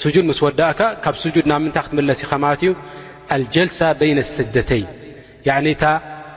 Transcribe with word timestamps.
ስጁድ 0.00 0.24
ምስ 0.30 0.38
ወዳእካ 0.44 0.80
ካብ 1.04 1.16
ድ 1.36 1.44
ናብ 1.50 1.60
ምንታይ 1.64 1.82
ክትመለስ 1.86 2.20
ከማት 2.30 2.60
ዩ 2.66 2.70
ልጀልሳ 3.42 3.80
በይነ 3.98 4.18
ስደተይን 4.36 5.66
እታ 5.74 5.84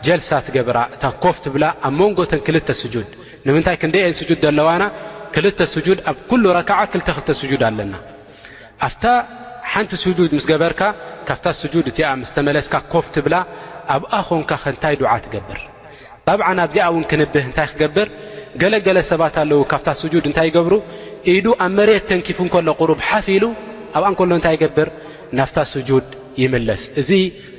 ጀልሳ 0.07 0.29
ትገብራ 0.47 0.77
እታ 0.95 1.03
ኮፍ 1.23 1.37
ትብላ 1.45 1.65
ኣብ 1.87 1.93
መንጎተን 1.99 2.41
ክልተ 2.47 2.69
ስጁድ 2.81 3.07
ንምንታይ 3.47 3.77
ክንደየ 3.81 4.05
ድ 4.31 4.35
ዘለዋና 4.45 4.83
ክል 5.35 5.45
ጁድ 5.87 5.99
ኣብ 6.11 6.29
ረክዓ 6.59 6.79
ክልክልተ 6.93 7.29
ድ 7.61 7.63
ኣለና 7.69 7.95
ኣፍታ 8.87 9.05
ሓንቲ 9.73 9.93
ድ 10.17 10.29
ምስ 10.37 10.45
ገበርካ 10.51 10.81
ካብ 11.27 11.39
ድ 11.87 11.89
እ 11.91 11.93
ምስተመለስካ 12.23 12.75
ኮፍትብላ 12.93 13.35
ኣብኣ 13.95 14.13
ኮንካ 14.29 14.51
ክንታይ 14.65 14.95
ድዓ 15.01 15.11
ትገብር 15.25 15.59
ኣብዓ 16.33 16.45
ኣብዚኣ 16.63 16.85
ውን 16.95 17.03
ክንብህ 17.09 17.43
እንታይ 17.49 17.67
ክገብር 17.71 18.07
ገለገለ 18.61 18.97
ሰባት 19.11 19.35
ኣለው 19.41 19.59
ካብ 19.71 19.81
ድ 20.13 20.25
እንታይ 20.29 20.49
ገብሩ 20.57 20.73
ኢዱ 21.33 21.47
ኣብ 21.63 21.71
መሬት 21.77 22.03
ተንኪፉ 22.09 22.37
እከሎ 22.47 22.67
ቅሩብ 22.81 22.99
ሓፍ 23.07 23.27
ኢሉ 23.35 23.43
ኣብኣ 23.97 24.07
ንከሎ 24.13 24.31
እንታይ 24.37 24.53
ይገብር 24.57 24.89
ናፍታ 25.37 25.57
ስጁድ 25.73 26.05
ይምለስ 26.41 26.83
እ 27.01 27.03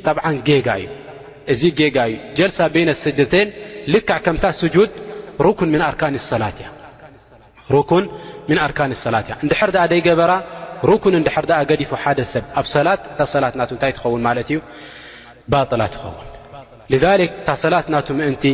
ጠብዓ 0.06 0.24
እዩእዚ 1.52 1.78
ጋ 1.96 1.98
እዩ 2.10 2.16
ጀልሳ 2.38 2.58
በነ 2.74 2.88
ስድርተን 3.04 3.48
ልካዕ 3.92 4.18
ከምታ 4.24 4.44
ስጁድ 4.60 4.90
ኩን 5.58 5.68
ምን 5.74 5.82
ኣርካን 5.88 6.14
ሰላት 9.04 9.26
እያ 9.30 9.36
እንድሕር 9.44 9.70
ኣ 9.82 9.84
ደይ 9.92 10.00
ገበራ 10.06 10.32
ሩኩን 10.90 11.14
ንድር 11.20 11.44
ገዲፉ 11.70 11.90
ሓደ 12.02 12.18
ሰብ 12.32 12.44
ኣብ 12.60 12.66
ሰላት 12.74 13.02
ታ 13.18 13.26
ሰላት 13.34 13.54
ና 13.58 13.62
እንታይ 13.74 13.92
ትኸውን 13.96 14.22
ማለት 14.28 14.48
እዩ 14.52 14.58
ባላት 15.52 15.92
ትኸውን 15.96 17.30
ታ 17.48 17.56
ሰላት 17.64 17.86
ናቱ 17.94 18.06
ምእንቲ 18.20 18.44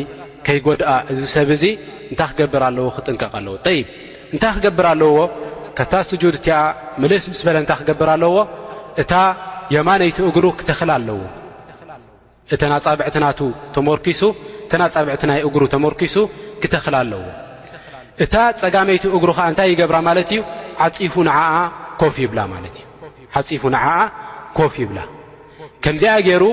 ከይጎድኣ 0.46 0.90
እዚ 1.14 1.20
ሰብ 1.34 1.48
እዚ 1.56 1.64
እንታይ 2.10 2.28
ክገብር 2.32 2.62
ኣለዎ 2.68 2.86
ክጥንቀቕ 2.96 3.32
ኣለዎ 3.40 3.56
እንታይ 4.34 4.52
ክገብር 4.56 4.86
ኣለዎ 4.92 5.14
ከታ 5.78 5.92
ስጁድ 6.08 6.34
እቲኣ 6.38 6.56
ምልእስ 7.00 7.24
ምስ 7.30 7.40
በለ 7.46 7.56
እንታይ 7.62 7.76
ክገብር 7.80 8.08
ኣለዎ 8.14 8.34
እታ 9.02 9.12
የማነይቲ 9.74 10.18
እግሩ 10.28 10.44
ክተኽል 10.58 10.90
ኣለዎ 10.96 11.18
እተና 12.54 12.72
ጻብዕትናቱ 12.84 13.40
ተመርኪሱ 13.74 14.22
እተና 14.66 14.82
ጻብዕትናይ 14.94 15.40
እግሩ 15.48 15.62
ተመርኪሱ 15.74 16.16
ክተኽል 16.62 16.94
ኣለዎ 17.02 17.22
እታ 18.24 18.34
ፀጋመይቲ 18.62 19.04
እግሩ 19.16 19.28
ከዓ 19.36 19.44
እንታይ 19.50 19.68
ይገብራ 19.72 19.96
ማለት 20.08 20.28
እዩ 20.36 20.40
እዓፂፉ 20.86 21.14
ንዓኣ 23.76 23.94
ኮፍ 24.58 24.74
ይብላ 24.84 24.98
ከምዚኣ 25.84 26.14
ገይሩ 26.26 26.44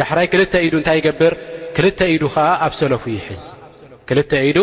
ዳሕራይ 0.00 0.26
ክልተ 0.32 0.54
ኢዱ 0.66 0.74
እንታይ 0.80 0.96
ይገብር 1.00 1.32
ክል 1.76 1.86
ኢዱ 2.14 2.22
ዓ 2.44 2.46
ኣብሰይክልተ 2.66 4.32
ኢዱ 4.50 4.58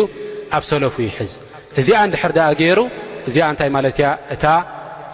ኣብ 0.56 0.62
ሰለፉ 0.70 0.94
ይሕዝ 1.06 1.32
እዚኣ 1.80 1.98
እንድሕር 2.06 2.32
ኣ 2.48 2.50
ገይሩ 2.60 2.80
እዚኣ 3.28 3.44
እንታይ 3.52 3.70
ማለት 3.76 3.96
እታ 4.34 4.44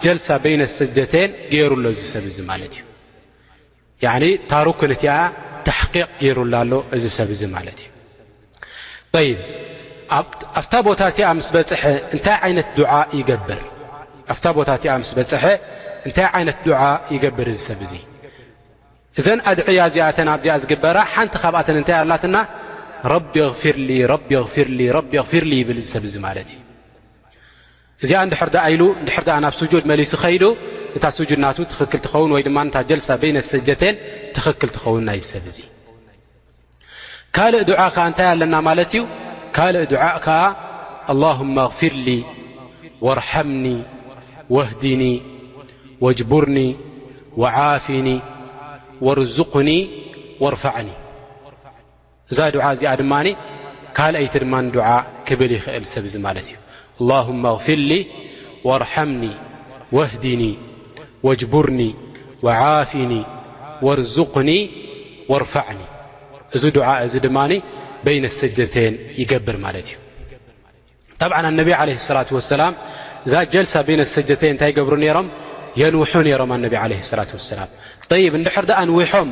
ጀልሳ 0.03 0.27
በይነ 0.43 0.61
ስደተን 0.77 1.29
ገይሩሎ 1.53 1.85
ሰብ 2.13 2.25
ማለት 2.51 2.73
እዩ 4.05 4.23
ታሩኩንእቲኣ 4.51 5.13
ተሕቂቕ 5.67 6.07
ገይሩላ 6.21 6.53
ኣሎ 6.63 6.73
እዚ 6.95 7.03
ሰብ 7.19 7.29
ማለት 7.57 7.79
እዩ 7.83 9.23
ይ 9.27 9.31
ኣብታ 10.59 10.73
ቦታእ 10.87 11.11
ስ 11.47 11.51
በፅሐኣታ 11.55 12.25
ቦታ 14.57 14.69
እ 14.95 14.97
ስ 15.09 15.13
በፅሐ 15.17 15.43
እንታይ 16.07 16.27
ይነት 16.41 16.67
ዓ 16.83 16.85
ይገብር 17.13 17.47
እዚ 17.53 17.59
ሰብ 17.69 17.79
እዙ 17.87 17.93
እዘን 19.19 19.39
ኣድዕያ 19.49 19.81
እዚኣተ 19.89 20.17
ኣብዚኣ 20.35 20.53
ዝግበራ 20.61 20.97
ሓንቲ 21.13 21.35
ካብኣተን 21.41 21.75
እንታይ 21.81 21.95
ኣላትና 22.03 22.35
غ 23.03 23.07
غ 23.07 24.09
غ 24.11 24.13
ብብ 24.31 25.69
እ 25.69 25.81
እዚ 28.03 28.11
ድ 28.49 28.53
ናብ 29.43 29.53
جድ 29.71 29.83
መሊس 29.91 30.11
እታ 30.95 31.05
ድና 31.29 31.45
ክ 31.91 31.95
ትኸን 32.03 32.31
ድ 32.89 32.91
ሳ 33.07 33.09
بن 33.21 33.35
ሰተን 33.51 33.95
ትክ 34.35 34.61
ትኸንናይ 34.75 35.19
ሰብ 35.31 35.43
ካልእ 37.35 37.63
ድء 37.69 37.79
እታይ 37.91 38.27
ኣለና 38.33 38.55
ት 38.89 38.91
እዩ 38.91 39.03
ካእ 39.55 39.75
ء 39.93 40.27
ዓ 40.43 40.43
اللهم 41.11 41.55
غፍር 41.69 41.97
ورحምኒ 43.05 43.65
وህدኒ 44.55 45.03
وبርኒ 46.03 46.57
وعፍኒ 47.41 48.07
ورزقኒ 49.05 49.69
ورዕኒ 50.43 50.89
እዛ 52.31 52.39
ድዓ 52.53 52.61
እዚኣ 52.75 52.91
ድማ 53.01 53.13
ካልአይቲ 53.97 54.35
ድማ 54.43 54.53
ድዓ 54.75 54.87
ክብል 55.27 55.51
ይኽእል 55.57 55.85
ሰብ 55.93 56.05
ዚ 56.13 56.15
ማለት 56.27 56.47
እዩ 56.51 56.55
لهማ 57.09 57.43
ኣغፍርኒ 57.55 57.91
وርሓምኒ 58.67 59.23
ወህዲኒ 59.95 60.43
ወጅቡርኒ 61.27 61.79
ዓፍኒ 62.61 63.11
ወርዝقኒ 63.85 64.49
ወርፋዕኒ 65.31 65.79
እዚ 66.55 66.63
ዱዓ 66.77 66.87
እዚ 67.05 67.13
ድማኒ 67.25 67.51
በይነ 68.05 68.25
ሰደተን 68.41 68.93
ይገብር 69.21 69.57
ማለት 69.65 69.87
እዩ 69.91 69.95
ተብዓ 71.21 71.35
ኣነብ 71.49 71.67
ለ 71.89 71.99
ላة 72.17 72.29
وሰላም 72.37 72.73
እዛ 73.27 73.33
ጀልሳ 73.53 73.73
ቤነ 73.87 74.01
ሰደተን 74.15 74.51
እንታይ 74.55 74.69
ይገብሩ 74.73 74.93
ነሮም 75.05 75.27
የንውሑ 75.81 76.13
ነሮም 76.27 76.49
ኣነቢ 76.57 76.73
ለ 76.91 76.93
ላة 77.19 77.31
وሰላም 77.39 77.69
ይብ 78.25 78.33
ንድሕር 78.41 78.65
ኣ 78.79 78.81
ንዊሖም 78.91 79.29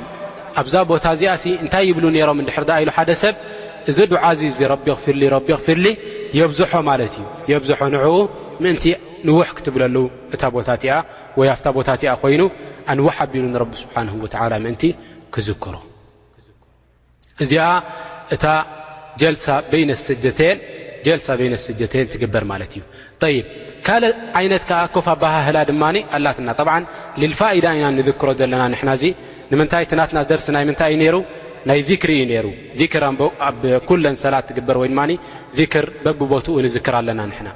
ኣብዛ 0.62 0.74
ቦታ 0.92 1.06
እዚኣ 1.16 1.32
እንታይ 1.64 1.84
ይብሉ 1.90 2.04
ነሮም 2.16 2.38
ንድሕር 2.44 2.64
ኢሉ 2.84 2.90
ሓደ 2.98 3.10
ሰብ 3.24 3.36
እዚ 3.92 3.98
ድዓ 4.12 4.24
ዚ 4.40 4.42
እዚ 4.54 4.60
ቢ 4.84 4.86
ኣክፍ 4.96 5.06
ቢ 5.46 5.50
ኣክፍርሊ 5.58 5.86
የብዝሖ 6.40 6.72
ማለት 6.90 7.14
እዩ 7.22 7.26
የብዝሖ 7.52 7.80
ንኡ 7.94 8.06
ምእንቲ 8.64 8.84
ንዉሕ 9.28 9.48
ክትብለሉ 9.58 9.96
እታ 10.36 10.44
ቦታ 10.58 10.68
እቲኣ 10.78 10.94
ወ 11.40 11.42
ኣፍታ 11.56 11.68
ቦታ 11.78 11.90
እቲኣ 11.98 12.12
ኮይኑ 12.24 12.42
ኣንዋሕ 12.92 13.18
ኣቢሉ 13.26 13.44
ንቢ 13.56 13.72
ስብሓን 13.82 14.08
ወላ 14.24 14.54
ምእንቲ 14.66 14.84
ክዝክሮ 15.34 15.76
እዚኣ 17.44 17.68
እታ 18.36 18.46
ሳ 19.44 19.48
በይነ 19.72 19.86
ስደተን 21.66 22.08
ትግበር 22.14 22.44
ማለት 22.52 22.72
እዩ 22.78 22.84
ይ 23.34 23.38
ካልእ 23.86 24.16
ዓይነት 24.40 24.64
ዓ 24.80 24.82
ኮፍ 24.96 25.06
ኣባሃህላ 25.14 25.58
ድማ 25.70 25.84
ኣላትና 26.16 26.50
ብ 26.68 26.72
ልልፋኢዳ 27.22 27.66
ኢና 27.78 27.86
ንክሮ 27.98 28.30
ዘለና 28.40 28.64
ንሕና 28.74 28.92
ንምንታይ 29.52 29.84
እትናትና 29.86 30.20
ደርሲ 30.32 30.48
ናይ 30.56 30.64
ምንታይ 30.70 30.94
እዩ 30.98 31.10
ሩ 31.14 31.18
ናይ 31.70 31.80
ክሪ 32.04 32.12
እዩ 32.26 32.32
ይሩ 32.38 32.48
ክር 32.94 33.04
ኣብ 33.48 33.62
ኩለን 33.90 34.16
ሰላት 34.24 34.46
ትግበር 34.50 34.78
ወይድማ 34.82 35.02
ክር 35.74 35.86
በብቦትኡ 36.06 36.56
ንዝክር 36.66 36.96
ኣለና 37.00 37.22
ንና 37.32 37.48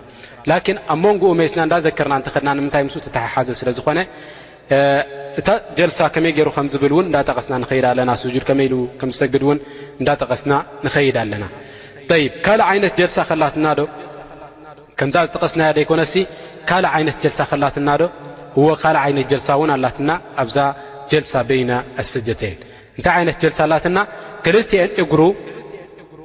ላኪን 0.49 0.77
ኣብ 0.93 0.99
መንኡ 1.05 1.21
ሜስና 1.41 1.59
እንዳዘክርና 1.67 2.15
እትክድና 2.23 2.49
ንምንታይ 2.57 2.83
ምስ 2.87 2.95
ተሓሓዘ 3.15 3.49
ስለዝኮነ 3.61 3.99
እታ 5.39 5.49
ጀልሳ 5.77 5.99
ከመይ 6.13 6.31
ገይሩ 6.37 6.49
ከምዝብልእውን 6.55 7.05
እዳጠቀስና 7.09 7.55
ንይድ 7.71 7.83
ኣለና 7.89 8.11
ድ 8.21 8.41
ከመይኢምዝሰግድ 8.47 9.43
እውን 9.45 9.59
እዳጠቀስና 10.01 10.53
ንኸይድ 10.85 11.17
ኣለና 11.23 11.43
ይ 12.21 12.25
ካልእ 12.45 12.65
ዓይነት 12.71 12.95
ልሳ 13.03 13.17
ከላትና 13.29 13.67
ዶ 13.79 13.83
ከምዛ 14.99 15.15
ዝጠቀስናያ 15.27 15.69
ደይኮነ 15.77 16.03
ካልእ 16.69 16.91
ዓይነት 16.97 17.17
ልሳ 17.27 17.39
ከላትናዶ 17.51 18.01
እዎ 18.57 18.67
ካልእ 18.83 19.01
ዓይነት 19.05 19.31
ሳ 19.47 19.55
እውን 19.57 19.71
ኣላትና 19.77 20.11
ኣዛ 20.43 20.55
ሳ 21.31 21.41
በ 21.49 21.53
ኣሰጀተይን 22.01 22.59
እንታይ 22.97 23.17
ይነት 23.23 23.37
ልሳ 23.49 23.59
ኣላትና 23.67 23.99
ክልን 24.45 24.89
እግሩ 25.03 25.21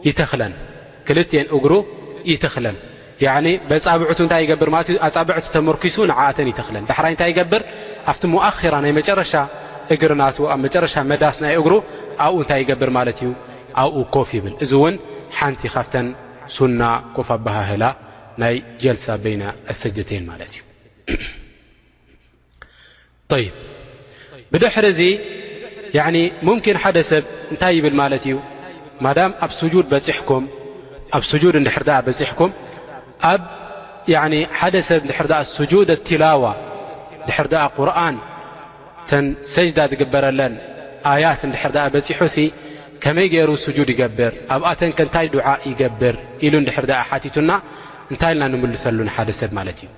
ይተክለን 0.08 0.52
ፃብ 3.84 4.00
እታይ 4.12 4.44
ኣፃብ 5.06 5.28
ተመርኪሱ 5.56 5.96
ዓእተን 6.24 6.48
ይተክለን 6.52 6.84
ዳሕራይ 6.90 7.12
እንታይ 7.14 7.28
ይገብር 7.32 7.62
ኣብቲ 8.12 8.22
ሞራ 8.34 8.74
ናይ 8.84 8.92
መጨረሻ 9.00 9.34
እግርና 9.94 10.22
ኣብ 10.54 10.60
መጨረሻ 10.66 10.94
መዳስ 11.12 11.36
ናይ 11.44 11.54
እግሩ 11.60 11.72
ኣብኡ 12.26 12.36
እንታይ 12.44 12.60
ይገብር 12.64 12.90
ማለት 12.98 13.18
እዩ 13.24 13.30
ኣብኡ 13.82 13.98
ኮፍ 14.16 14.30
ይብል 14.38 14.54
እዚ 14.66 14.72
ውን 14.84 14.96
ሓንቲ 15.38 15.62
ካፍን 15.74 16.08
ሱና 16.56 16.82
ኮፍ 17.18 17.28
ባሃህላ 17.46 17.84
ናይ 18.42 18.54
ጀሳ 18.84 19.06
በ 19.26 19.34
ሰጀተይን 19.82 20.24
ማት 20.30 20.42
እዩ 20.48 20.58
ብድሕር 24.52 24.86
እዚ 24.92 25.00
ምኪን 26.46 26.76
ሓደ 26.82 26.98
ሰብ 27.10 27.24
እንታይ 27.52 27.72
ይብል 27.78 27.94
ማለት 28.02 28.22
እዩ 28.28 28.36
ማዳ 29.04 29.18
ኣ 29.26 29.46
ኣ 29.46 29.48
ድ 29.60 29.70
ድር 29.74 29.84
በሕኩም 32.06 32.50
ሓደ 34.60 34.74
ሰብ 34.88 35.00
ድ 35.90 35.96
ትላዋ 36.08 36.44
ድር 37.26 37.38
قርን 37.76 38.16
ተን 39.10 39.24
ሰጅዳ 39.54 39.78
ዝግበረለን 39.92 40.54
ኣያት 41.12 41.40
ድር 41.54 41.64
በሑ 41.94 42.26
ከመይ 43.04 43.28
ገይሩ 43.32 43.50
ስድ 43.62 43.76
ይገብር 43.92 44.32
ኣብኣተን 44.54 44.90
ከንታይ 44.98 45.26
ድዓ 45.34 45.46
ይገብር 45.70 46.16
ኢሉ 46.46 46.54
ድር 46.68 46.86
ቲቱና 47.24 47.50
እንታይ 48.12 48.32
ልና 48.36 48.44
ንምልሰሉ 48.52 48.98
ሓደ 49.16 49.30
ሰብ 49.40 49.50
ማለት 49.58 49.78
እዩ 49.84 49.88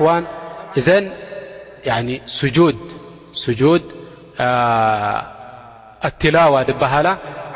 ክን 0.00 0.24
እዘ 0.78 0.88
ስጁድ 3.42 3.84
ኣትላዋ 6.08 6.54
ድበሃላ 6.68 7.08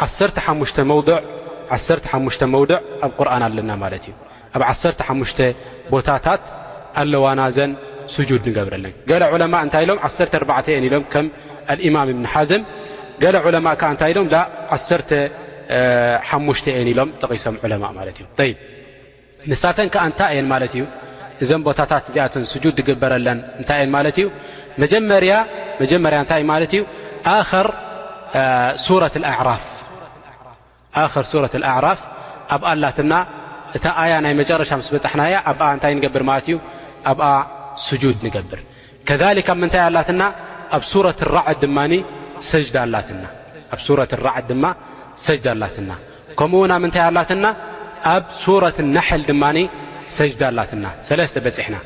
1 0.06 0.80
መውድዕ 0.92 2.78
ኣብ 3.06 3.12
ቁርኣን 3.18 3.42
ኣለና 3.48 3.70
ማለት 3.84 4.04
እዩ 4.08 4.14
ኣብ 4.56 4.62
1ሓሙሽ 4.72 5.32
ቦታታት 5.92 6.44
ኣለዋና 7.02 7.40
ዘን 7.56 7.72
ስጁድ 8.14 8.42
ንገብረለን 8.50 8.92
ገለ 9.10 9.22
ዕለማ 9.34 9.54
እታይ 9.66 9.82
ኢሎም 9.86 9.98
14 10.08 10.70
እን 10.78 10.84
ኢሎም 10.88 11.04
ከም 11.12 11.26
ልእማም 11.80 12.06
ብን 12.10 12.26
ሓዘም 12.34 12.62
ገለ 13.22 13.36
ዕለማ 13.48 13.66
ከዓ 13.80 13.88
እንታይ 13.94 14.10
ኢሎም 14.12 14.26
ላ 14.34 14.38
1ሓሙ 14.76 16.46
ን 16.74 16.78
ኢሎም 16.92 17.10
ጠቂሶም 17.22 17.56
ዕለማ 17.66 17.84
ማለት 17.98 18.16
እዩ 18.22 18.26
ይ 18.48 18.52
ንሳተን 19.50 19.88
ከዓ 19.94 20.04
እንታይ 20.10 20.30
እየን 20.34 20.48
ማለት 20.52 20.72
እዩ 20.78 20.82
እዞም 21.44 21.62
ቦታታት 21.66 22.04
እዚኣቶን 22.08 22.44
ስጁድ 22.52 22.74
ትግበረለን 22.78 23.38
እንታይ 23.60 23.76
እየን 23.80 23.90
ማለት 23.96 24.16
እዩ 24.20 24.26
መጀመርያ 24.82 25.32
እንታይ 26.20 26.42
ማለት 26.52 26.72
እዩ 26.76 26.82
ር 27.50 27.68
ሱረት 28.86 29.16
ኣዕራፍ 31.72 32.00
ኣብኣላትና 32.56 33.12
እታ 33.76 33.84
ኣያ 34.02 34.12
ናይ 34.24 34.34
መጨረሻ 34.40 34.70
ምስ 34.80 34.88
በፅሕናያ 34.94 35.36
ኣብኣ 35.50 35.64
እንታይ 35.76 35.92
ንገብር 35.96 36.22
ማለት 36.30 36.46
እዩ 36.50 36.56
ኣብ 37.10 37.20
ስጁድ 37.86 38.18
ንገብር 38.26 38.60
ከሊካ 39.08 39.48
ብ 39.56 39.60
ምንታይ 39.62 39.82
ኣላትና 39.88 40.22
ኣብ 40.76 40.82
ሱረት 40.92 41.20
ራዓድ 41.36 41.58
ድማ 41.64 41.78
ሰላና 42.50 42.96
ኣብ 43.74 43.82
ረት 44.00 44.12
ራዓድ 44.26 44.44
ድማ 44.52 44.64
ሰጅዳ 45.26 45.46
ኣላትና 45.58 45.90
ከምኡውን 46.38 46.72
ኣብ 46.76 46.80
ምንታይ 46.84 47.02
ኣላትና 47.10 47.46
ኣብ 48.14 48.24
ሱረት 48.44 48.78
ነሕል 48.96 49.22
ድማ 49.30 49.44
ሰጅዳ 50.16 50.42
ላትና 50.56 50.86
ለተ 51.18 51.36
በፅሕና 51.46 51.76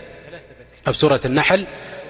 ኣብ 0.90 0.94
ረት 1.12 1.24
ል 1.58 1.62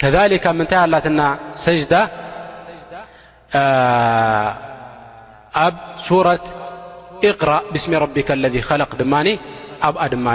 ከذ 0.00 0.16
ምንታይ 0.58 0.78
ኣላትና 0.86 1.20
ሰጅዳ 1.64 1.92
ኣብ 5.66 5.74
ሱት 6.06 6.44
ቅራ 7.40 7.50
ብስሚ 7.74 7.92
ቢካ 8.16 8.28
ለذ 8.42 8.56
ለ 8.80 8.84
ድማ 9.00 9.14
ኣብ 9.86 9.94
ድማ 10.14 10.26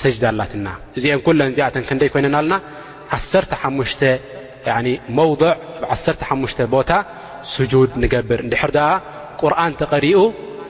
ሰጅዳ 0.00 0.24
ኣላትና 0.32 0.66
እዚአን 0.96 1.20
ን 1.48 1.52
ዚኣ 1.56 1.68
ክደይ 1.90 2.10
ኮይነና 2.14 2.34
ኣለና 2.42 2.54
15 3.14 4.02
መض 5.18 5.42
ኣ 5.92 5.96
15 6.32 6.66
ቦታ 6.74 6.90
ድ 7.90 7.92
ንገብር 8.02 8.40
ድ 8.52 8.56
ቁርን 9.42 9.72
ተቐሪኡ 9.80 10.20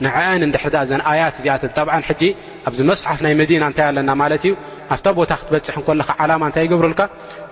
ንአን 0.05 0.41
ድ 0.55 0.57
ዘ 0.89 1.01
ኣያት 1.11 1.35
ዚኣ 1.43 1.55
ጠ 1.77 1.79
ጂ 2.19 2.23
ኣብዚ 2.69 2.79
መصሓፍ 2.89 3.19
ናይ 3.25 3.33
መዲና 3.41 3.63
እታይ 3.71 3.85
ኣለና 3.91 4.09
ማት 4.21 4.33
እዩ 4.37 4.53
ኣብታ 4.93 5.07
ቦታ 5.19 5.31
ክትበፅሕ 5.39 5.75
ለካ 6.01 6.09
ዓላማ 6.23 6.41
እንታይ 6.49 6.63
ይገብሩልካ 6.65 7.01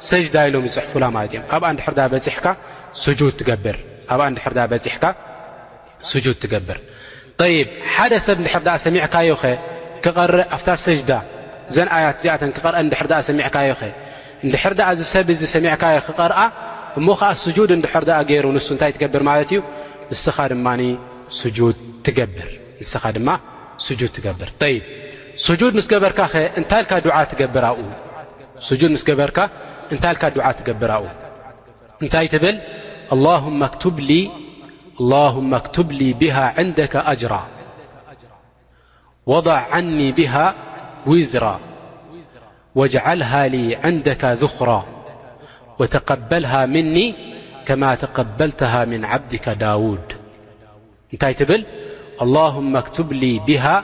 ሰጅዳ 0.10 0.36
ኢሎም 0.50 0.66
ዝፅሕፉላ 0.76 1.06
ማለት 1.16 1.32
እዮም 1.34 1.44
ኣብ 1.56 1.64
ንድሕርዳ 1.74 2.00
በካ 2.14 2.38
ገብኣብ 3.50 4.22
ንድርዳ 4.34 4.60
በፅሕካ 4.72 5.06
ስጁድ 6.10 6.38
ትገብር 6.44 6.80
ይብ 7.58 7.70
ሓደ 7.96 8.14
ሰብ 8.28 8.38
ንድሕር 8.44 8.62
ኣ 8.76 8.76
ሰሚዕካዮኸ 8.86 9.42
ክርእ 10.04 10.48
ኣብታ 10.56 10.70
ሰጅዳ 10.86 11.12
ዘን 11.76 11.90
ኣያት 11.96 12.16
እዚኣተን 12.20 12.52
ክርአ 12.58 12.76
ንድር 12.88 13.02
ኣ 13.20 13.22
ሰሚዕካዮኸ 13.30 13.82
ንድሕር 14.48 14.74
ኣ 14.90 14.90
ዝሰብ 15.00 15.28
ዚ 15.40 15.44
ሰሚዕካዮ 15.56 15.98
ክቐርአ 16.08 16.40
እሞ 17.00 17.08
ከዓ 17.20 17.30
ስጁድ 17.44 17.72
እንድሕር 17.78 18.04
ኣ 18.20 18.20
ገይሩ 18.30 18.46
ንሱ 18.58 18.68
እንታይ 18.76 18.92
ትገብር 18.98 19.24
ማለት 19.30 19.50
እዩ 19.54 19.60
ንንስኻ 20.12 20.38
ድማ 20.54 21.28
ስጁድ 21.42 21.76
ትገብርይ 24.18 24.80
سجود 25.38 25.76
مس 25.76 25.88
برك 25.88 26.20
نت 26.58 26.74
لك 26.74 26.94
دعا 26.94 27.24
تجبر 30.54 31.08
نتي 32.04 32.38
ل 32.38 32.62
اللهم 35.00 35.54
اكتب 35.54 35.90
لي 35.92 36.14
بها 36.14 36.46
عندك 36.58 36.96
أجرا 36.96 37.44
وضع 39.26 39.54
عني 39.74 40.12
بها 40.12 40.54
وزرا 41.08 41.60
واجعلها 42.76 43.48
لي 43.48 43.76
عندك 43.76 44.26
ذخرا 44.26 44.82
وتقبلها 45.80 46.66
مني 46.66 47.16
كما 47.68 47.96
تقبلتها 47.96 48.86
من 48.86 49.06
عبدك 49.06 49.50
داود 49.50 50.06
ني 51.14 51.20
ل 51.52 51.66
اللهم 52.22 52.78
اكتب 52.78 53.14
لي 53.14 53.40
بها 53.48 53.84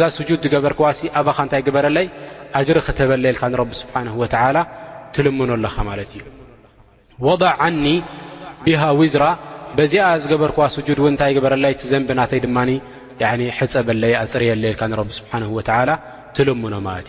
ዛ 0.00 0.24
ጁድ 0.28 0.44
ገበርክዋ 0.52 0.86
ኣባኻ 1.18 1.38
እንታይ 1.44 1.60
ግበረለይ 1.66 2.06
ኣጅሪ 2.60 2.78
ክተበለ 2.86 3.24
ልካ 3.34 3.42
ንቢ 3.52 3.70
ስብሓን 3.82 4.06
ትልምኖ 5.16 5.50
ኣለኻ 5.58 5.74
ማለት 5.90 6.10
እዩ 6.16 6.22
ወضዕ 7.26 7.50
ዓኒ 7.64 7.84
ብሃ 8.64 8.82
ዊዝራ 9.00 9.24
ዚኣ 9.92 10.06
ዝገበርዋ 10.22 10.58
ድን 10.98 11.14
እታይ 11.16 11.36
በረይ 11.44 11.74
ዘንብናተይ 11.92 12.40
ድማ 12.46 12.58
ሕፀበለይ 13.58 14.14
ኣፅርየለ 14.22 14.64
ል 14.92 15.10
ስብሓ 15.18 15.78
ትልምኖ 16.36 16.74
ማለት 16.88 17.08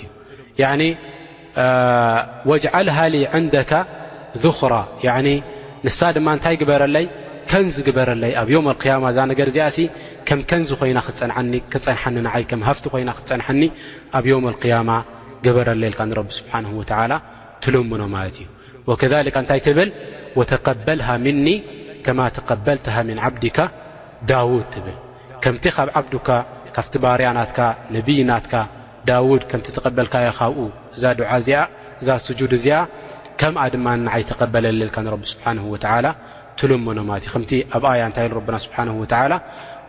እዩ 0.60 0.90
ወዓልሃ 2.50 2.98
ንካ 3.46 3.72
ذኽራ 4.44 4.74
ንሳ 5.86 6.00
ድማ 6.18 6.28
እታይ 6.38 6.56
ግበረለይ 6.62 7.06
ከንዝ 7.52 7.76
ግበረለይ 7.88 8.32
ኣብ 8.42 8.50
ዮ 8.56 8.60
ያማ 8.92 9.06
እዛ 9.14 9.18
ነገር 9.32 9.48
እዚኣ 9.52 9.66
ከም 10.28 10.40
ከንዚ 10.50 10.70
ኮይና 10.80 11.00
ክፀ 11.06 11.20
ክፀንኒ 11.74 12.26
ይ 12.40 12.44
ሃፍቲ 12.70 12.86
ኮይና 12.94 13.10
ክትፀንሐኒ 13.18 13.62
ኣብ 14.18 14.26
ም 14.46 14.46
قያማ 14.64 14.90
ግበረ 15.46 15.68
ለልካ 15.82 16.00
ንቢ 16.10 16.28
ስብሓን 16.40 16.66
ትልመኖ 17.64 18.04
ማት 18.14 18.38
እዩ 18.44 18.96
ከካ 19.02 19.14
እንታይ 19.44 19.60
ትብል 19.68 19.90
ተقበል 20.52 21.00
ምኒ 21.26 21.48
ከማ 22.06 22.20
ተበልት 22.38 22.86
ን 23.16 23.18
ዓብድካ 23.26 23.58
ዳውድ 24.30 24.66
ትብል 24.74 24.98
ከምቲ 25.44 25.64
ካብ 25.76 25.90
ዓብካ 26.00 26.28
ካብቲ 26.76 26.94
ባርያናትካ 27.04 27.60
ነብይናትካ 27.96 28.54
ዳድ 29.10 29.44
ከምቲ 29.52 29.68
ተበልካ 29.78 30.16
ካብኡ 30.40 30.60
እዛ 30.96 31.04
ድዓ 31.20 31.30
እዚእዛ 31.42 32.08
ጁድ 32.40 32.52
እዚኣ 32.60 32.78
ከምኣ 33.42 33.62
ድማንይ 33.76 34.24
ተበለል 34.30 34.82
ቢ 35.22 35.24
ስ 35.32 35.36
ትልኖ 36.60 36.88
እ 37.18 37.30
ኣብኣያ 37.76 38.02
ንታይ 38.10 38.28
ና 39.32 39.36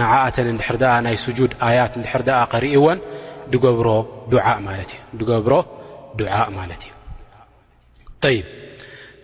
ንዓኣተን 0.00 0.46
እንድሕር 0.52 0.76
ኣ 0.92 0.96
ናይ 1.06 1.16
ስጁድ 1.24 1.52
ኣያት 1.66 1.94
ድሕር 2.04 2.22
ከርእዎን 2.52 2.98
ብ 3.50 3.54
እገብሮ 3.58 3.88
ድዓእ 4.32 4.58
ማለት 6.58 6.82
እዩ 6.86 8.30
ይ 8.36 8.38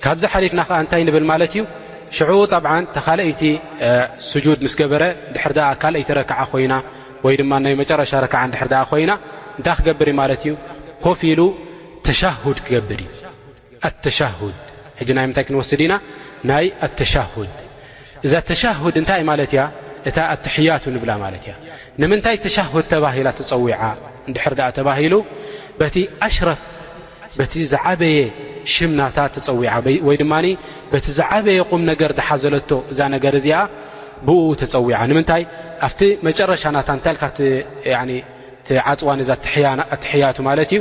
ካብዚ 0.02 0.22
ሓሊፍና 0.32 0.60
ከዓ 0.68 0.76
እንታይ 0.84 1.02
ንብል 1.08 1.24
ማለት 1.32 1.52
እዩ 1.56 1.62
ሽዑ 2.16 2.30
ብዓ 2.64 2.72
ተካይቲ 2.96 3.42
ስጁድ 4.30 4.58
ምስ 4.66 4.74
ገበረ 4.80 5.02
ድሕር 5.34 5.52
ኣ 5.68 5.70
ካልይቲ 5.82 6.08
ረክዓ 6.18 6.38
ኮይና 6.52 6.74
ወይ 7.24 7.34
ድማ 7.40 7.52
ናይ 7.64 7.74
መጨረሻ 7.82 8.10
ረክዓ 8.24 8.40
ንድር 8.50 8.72
ኣ 8.80 8.82
ኮይና 8.90 9.12
እንታይ 9.58 9.74
ክገብር 9.78 10.08
ማለት 10.20 10.40
እዩ 10.46 10.52
ኮፍ 11.04 11.20
ኢሉ 11.30 11.40
ተሻድ 12.06 12.58
ክገብር 12.66 13.00
ዩ 13.06 13.08
ኣተሻድ 13.88 14.54
ሕ 15.00 15.04
ናይ 15.18 15.24
ምንታይ 15.28 15.44
ክንወስድ 15.48 15.80
ኢና 15.86 15.94
ናይ 16.50 16.66
ኣተሻድ 16.86 17.50
እዛ 18.26 18.32
ተሻድ 18.50 18.96
እንታይ 19.02 19.22
ማለት 19.30 19.52
እያ 19.56 19.62
ኣትያቱ 20.06 20.84
ብ 21.02 21.04
ንምንታይ 22.00 22.36
ተድ 22.44 22.86
ተባሂ 22.92 23.16
ተፀዊ 23.38 23.70
ድ 24.76 24.88
ሂሉ 25.00 25.14
ቲ 25.94 25.96
ኣሽፍ 26.26 26.60
ዝበየ 27.72 28.16
ሽናታ 28.74 29.18
ተፀዊ 29.36 29.66
ወ 30.08 30.10
ድማ 30.20 30.32
ቲ 31.04 31.06
ዝበየ 31.18 31.60
ቁም 31.72 31.82
ነገ 31.90 32.02
ሓዘለ 32.28 32.54
እዛ 32.92 32.98
ነገ 33.14 33.24
እዚ 33.40 33.48
ብ 34.26 34.30
ተፀዊ 34.62 34.90
ምታይ 35.18 35.42
ኣብቲ 35.86 36.00
መጨረሻናታ 36.26 36.88
ታዓፅዋ 38.68 39.10
ኣያቱ 40.10 40.36
ማት 40.46 40.70
እዩ 40.74 40.80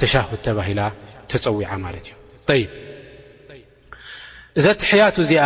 ተሻት 0.00 0.30
ተባሂላ 0.46 0.80
ተፀዊዓ 1.32 1.70
ማለት 1.86 2.04
እዩይ 2.12 2.62
እዛ 4.58 4.66
ትሕያቱ 4.82 5.16
እዚኣ 5.26 5.44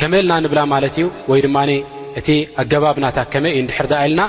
ከመ 0.00 0.12
ልና 0.24 0.32
ንብላ 0.44 0.60
ማለት 0.74 0.94
እዩ 1.00 1.06
ወይ 1.30 1.40
ድማ 1.46 1.56
እቲ 2.20 2.28
ኣገባብናታ 2.60 3.18
ከመይ 3.32 3.52
እዩ 3.56 3.60
ንድር 3.66 3.88
ኣኢልና 4.00 4.22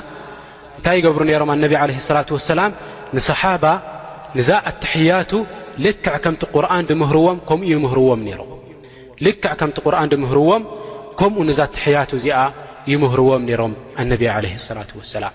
እንታይ 0.76 0.96
ይገብሩ 1.00 1.22
ሮም 1.42 1.50
ኣነቢ 1.54 1.72
ለ 1.92 2.18
ላ 2.18 2.22
ወሰላም 2.36 2.70
ንሰሓባ 3.16 3.64
ንዛ 4.38 4.50
ኣትሕያቱ 4.70 5.32
ልምቲልክዕ 5.84 6.16
ከምቲ 6.24 6.42
ቁርን 9.84 10.16
ምርዎም 10.24 10.62
ከምኡ 11.20 11.46
ዛ 11.58 11.60
ትያቱ 11.76 12.10
እዚኣ 12.20 12.38
ይምህርዎም 12.92 13.44
ሮም 13.62 13.72
ኣነብ 14.02 14.22
ለ 14.44 14.48
ላ 14.78 14.82
ሰላም 15.16 15.34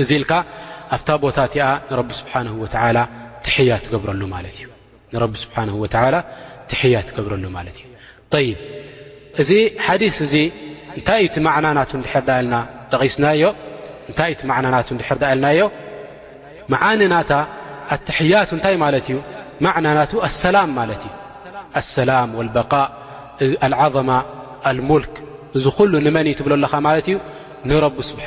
እዚ 0.00 0.10
ኢል 0.18 0.24
ኣብታ 0.96 1.08
ቦታ 1.24 1.38
እቲኣ 1.48 1.64
ሓ 2.52 2.56
ትያ 3.46 3.70
ትገብረሉ 3.86 4.22
እዩ 8.38 8.50
እዚ 9.42 9.50
ሓዲ 9.86 10.02
እዚ 10.26 10.34
እንታይ 10.98 11.20
እቲ 11.26 11.34
ናና 11.44 11.66
ዲርዳኣልና 11.90 12.54
ጠቂስና 12.92 13.24
እታይ 14.10 14.32
እ 14.44 14.46
ና 14.46 14.48
ርዳአልናዮ 15.16 15.60
መዓንናታ 16.72 17.30
ኣትሕያቱ 17.94 18.50
እታይ 18.58 18.74
ማለት 18.84 19.04
እዩ 19.10 19.16
ናና 19.64 19.86
ሰላ 20.42 20.56
ማለ 20.78 20.90
እዩ 21.00 21.08
ሰላም 21.96 22.28
ማ 24.10 24.12
ልክ 25.04 25.14
እዚ 25.58 25.64
ሉ 25.90 25.92
ንመንእ 26.06 26.34
ትብለለኻ 26.38 26.72
ለት 26.88 27.06
እዩ 27.12 27.16
ንቢ 27.72 27.94
ስብሓ 28.10 28.26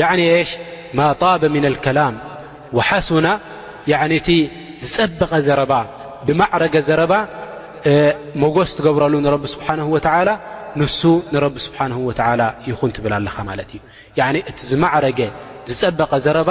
ين 0.00 0.18
ሽ 0.48 0.52
ማ 0.98 1.02
طاب 1.24 1.42
من 1.56 1.64
الكላم 1.72 2.14
وሓሱና 2.76 3.26
እ 4.16 4.36
ዝፀበቐ 4.92 5.32
ዘ 5.46 5.50
ብረገ 6.28 6.74
ዘ 6.88 6.90
ስ 8.70 8.72
ትገብረሉ 8.78 9.14
نه 9.24 9.28
و 9.94 9.98
ን 9.98 10.00
ب 11.44 11.56
نه 11.90 11.98
و 12.08 12.10
ይን 12.66 12.92
ትብል 12.96 13.12
እ 13.26 14.20
እቲ 14.50 14.58
ዝማعረ 14.70 15.04
ዝፀበቐ 15.68 16.12
ዘረባ 16.26 16.50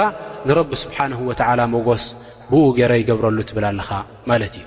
رب 0.58 0.70
ስنه 0.82 1.20
و 1.28 1.30
ስ 2.02 2.06
ብኡ 2.50 2.64
ገረ 2.78 2.92
يገብረሉ 3.02 3.38
ብል 3.56 3.80
ኻ 3.88 3.90
እዩ 4.30 4.60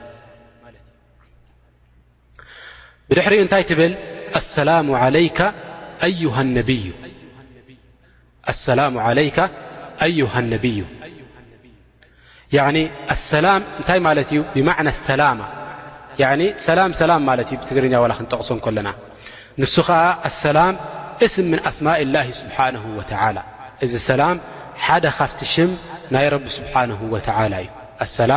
ድሪ 3.23 3.33
እታይ 3.45 3.63
ትብል 3.71 3.93
السላم 4.39 4.87
عليك 5.03 5.39
أيه 6.07 6.33
النዩ 6.43 6.69
السلام 8.49 8.97
عليك 8.97 9.49
أيها 10.03 10.39
النبي 10.39 10.85
ين 12.53 12.89
لسل 13.11 13.61
بمنى 14.55 14.85
ل 17.25 17.45
و 17.95 18.15
ክنጠقص 18.19 18.53
كلن 18.53 18.93
نس 19.59 19.79
السلام 20.25 20.77
اسم 21.25 21.45
من 21.51 21.59
أسماء 21.69 22.01
الله 22.01 22.31
سبحانه 22.31 22.83
وتعالى 22.97 23.43
سل 24.07 24.39
حد 24.85 25.07
فت 25.19 25.43
شم 25.43 25.69
ي 26.23 26.27
رب 26.35 26.47
سبحانه 26.57 26.99
وتالى 27.13 27.57
ي 27.65 27.69
السل 28.01 28.31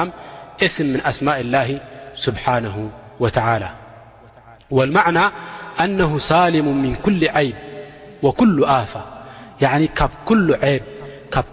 اسم 0.67 0.87
من 0.93 1.01
أسماء 1.11 1.39
الله 1.45 1.69
سبحانه 2.27 2.77
وتعالى 3.23 3.71
والمعنى 4.71 5.25
أنه 5.81 6.11
الم 6.47 6.69
من 6.85 6.95
كل 7.05 7.21
عيب 7.29 7.57
وكل 8.23 8.57
فى 8.93 9.03
ካብ 9.99 10.13
ብ 10.49 10.51
ካብ 11.35 11.47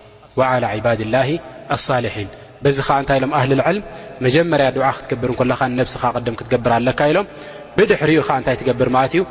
و 0.37 0.41
ዕባድ 0.73 1.01
ላه 1.13 1.29
ሳሊሒን 1.87 2.29
በዚ 2.63 2.77
ከ 2.87 2.89
እንታይ 3.01 3.17
ኢሎም 3.19 3.31
ኣህሊ 3.37 3.51
ልዕል 3.59 3.77
መጀመርያ 4.25 4.67
ድ 4.75 4.79
ክትገብርን 5.09 5.71
ነብስ 5.79 5.93
ቅድም 6.15 6.35
ክትገብር 6.39 6.71
ኣለካ 6.77 6.99
ኢሎም 7.11 7.25
ብድሕሪኡ 7.77 8.19
ከ 8.27 8.29
እንታይ 8.39 8.55
ትገብር 8.61 8.89
ማለት 8.95 9.13
እዩ 9.15 9.21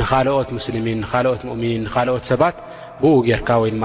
ንኻልኦት 0.00 0.48
ሙስልሚን 0.56 0.98
ንኻልኦት 1.04 1.42
እምኒን 1.54 1.82
ንካልኦት 1.86 2.24
ሰባት 2.30 2.56
ብኡ 3.02 3.12
ጌርካ 3.28 3.48
ወይድማ 3.62 3.84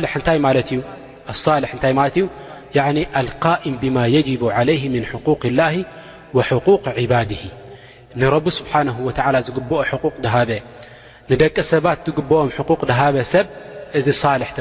ል 0.00 0.04
እንታይ 0.16 0.38
ማለት 0.46 0.68
እዩ 0.74 0.80
ል 1.32 1.64
እታይ 1.76 1.92
ማለት 1.98 2.16
እዩ 2.18 2.24
ልም 3.26 3.74
ብማ 3.82 3.98
የጅቡ 4.14 4.42
ለይህ 4.68 4.82
ምን 4.94 5.04
حقق 5.10 5.42
ላ 5.58 5.62
ق 6.66 6.86
ዕባድ 7.02 7.30
ንረብ 8.20 8.46
ስብሓ 8.58 8.72
ወ 9.06 9.10
ዝግብኦ 9.46 9.76
ቅ 10.02 10.14
ድሃበ 10.24 10.50
ንደቂ 11.30 11.56
ሰባት 11.72 11.98
ዝግብኦም 12.08 12.48
ቅ 12.80 12.80
ድሃበ 12.90 13.16
ሰብ 13.32 13.46
እዚ 13.98 14.08
እዚ 14.10 14.22
ል 14.32 14.52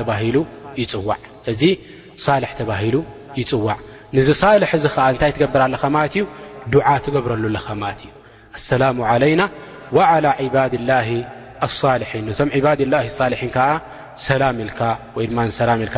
ተባሂሉ 2.60 2.97
ይፅዋዕ 3.39 3.78
ንዚ 4.15 4.28
ሳል 4.41 4.63
እዚ 4.78 4.86
ከዓ 4.93 5.06
እንታይ 5.13 5.32
ትገብር 5.36 5.62
ለካ 5.73 5.84
ማለት 5.95 6.13
እዩ 6.17 6.23
ድዓ 6.73 6.88
ትገብረሉለኻ 7.06 7.67
ማለት 7.84 7.99
እዩ 8.06 8.12
ኣሰላሙ 8.58 8.97
ለይና 9.23 9.41
ዓ 10.10 10.12
ዕባድ 10.45 10.73
ላ 10.89 10.99
ሳልን 11.82 12.23
ነቶም 12.28 12.49
ባድ 12.65 12.80
ላ 12.91 12.95
ልሒን 13.34 13.49
ከዓ 13.56 13.67
ሰላም 14.28 14.56
ኢል 14.63 14.71
ወይድማ 15.17 15.39
ሰላም 15.60 15.80
ኢልካ 15.86 15.97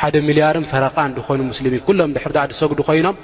ሓደ 0.00 0.14
ሚልያርን 0.28 0.64
ፈረቃን 0.70 1.10
ድኮኑ 1.16 1.38
ሙስልሚን 1.50 1.82
ሎም 1.98 2.10
ድሕር 2.16 2.32
ድሰጉዱ 2.52 2.78
ኮይኖም 2.88 3.16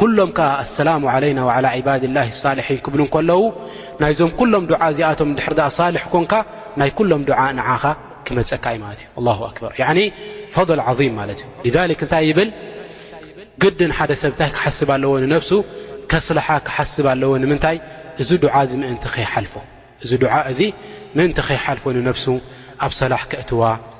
ኩሎምከዓ 0.00 0.48
ኣሰላሙ 0.62 1.02
ለይና 1.22 1.40
ላ 1.66 1.68
ባድ 1.86 2.02
ላ 2.16 2.24
ልሒን 2.58 2.78
ክብሉ 2.84 3.00
ከለዉ 3.14 3.40
ናይዞም 4.02 4.30
ኩሎም 4.40 4.64
ዓ 4.84 4.86
እዚኣቶም 4.94 5.30
ድር 5.38 5.56
ኣ 5.86 5.88
ልሕ 5.96 6.04
ኮንካ 6.14 6.32
ናይ 6.80 6.90
ኩሎም 6.98 7.22
ንዓኻ 7.60 7.84
ክመፀካዩ 8.26 8.76
ማለት 8.84 9.00
እዩ 9.20 9.36
ኣክበር 9.50 9.72
ፈضል 10.54 10.80
ም 11.10 11.14
ማለት 11.20 11.40
እ 11.68 11.72
እንታይ 12.04 12.24
ይብል 12.30 12.50
ግድን 13.64 13.92
ሓደ 13.98 14.12
ሰብንታይ 14.22 14.50
ክሓስብ 14.56 14.90
ኣለዎ 14.96 15.12
ንነፍሱ 15.24 15.52
ከስለሓ 16.12 16.48
ክሓስብ 16.66 17.06
ኣለዎ 17.14 17.32
ንምንታይ 17.44 17.76
እዚ 18.22 18.30
ዚ 18.70 18.76
ምን 18.82 18.96
ይልፎእዚ 19.24 20.60
እ 20.68 20.70
ን 21.28 21.30
ከይሓልፎ 21.48 21.84
ንነፍሱ 21.98 22.26
ኣብ 22.84 22.92
ሰላሕ 23.00 23.22
ክእትዋ 23.30 23.62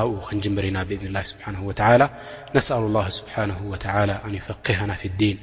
خنجمرنا 0.00 0.82
بإذن 0.82 1.06
الله 1.06 1.22
سبحانه 1.22 1.64
وتعالى 1.66 2.10
نسأل 2.56 2.76
الله 2.78 3.08
سبحانه 3.08 3.68
وتعالى 3.70 4.20
أن 4.24 4.34
يفقهنا 4.34 4.94
في 4.94 5.04
الدين 5.08 5.38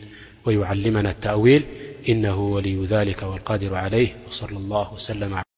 ويعلمنا 0.45 1.09
التأويل 1.09 1.65
إنه 2.09 2.35
ولي 2.39 2.85
ذلك 2.85 3.21
والقادر 3.23 3.75
عليه 3.75 4.15
وصلى 4.27 4.57
الله 4.57 4.93
وسلم 4.93 5.33
ع 5.33 5.50